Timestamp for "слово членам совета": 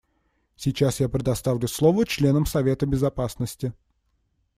1.67-2.87